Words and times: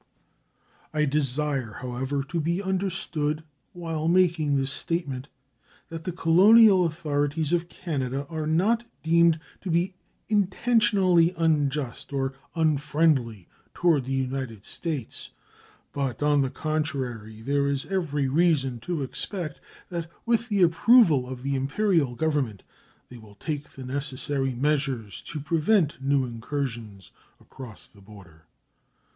I 0.95 1.05
desire, 1.05 1.73
however, 1.73 2.23
to 2.23 2.41
be 2.41 2.59
understood 2.59 3.43
while 3.73 4.07
making 4.07 4.55
this 4.55 4.71
statement 4.71 5.27
that 5.89 6.05
the 6.05 6.11
colonial 6.11 6.85
authorities 6.87 7.53
of 7.53 7.69
Canada 7.69 8.25
are 8.27 8.47
not 8.47 8.83
deemed 9.03 9.39
to 9.61 9.69
be 9.69 9.93
intentionally 10.27 11.35
unjust 11.37 12.11
or 12.11 12.33
unfriendly 12.55 13.47
toward 13.75 14.05
the 14.05 14.11
United 14.13 14.65
States, 14.65 15.29
but, 15.93 16.23
on 16.23 16.41
the 16.41 16.49
contrary, 16.49 17.43
there 17.43 17.67
is 17.67 17.85
every 17.85 18.27
reason 18.27 18.79
to 18.79 19.03
expect 19.03 19.61
that, 19.89 20.09
with 20.25 20.49
the 20.49 20.63
approval 20.63 21.29
of 21.29 21.43
the 21.43 21.53
Imperial 21.55 22.15
Government, 22.15 22.63
they 23.09 23.17
will 23.19 23.35
take 23.35 23.69
the 23.69 23.85
necessary 23.85 24.55
measures 24.55 25.21
to 25.21 25.39
prevent 25.39 26.01
new 26.03 26.25
incursions 26.25 27.11
across 27.39 27.85
the 27.85 28.01
border. 28.01 28.47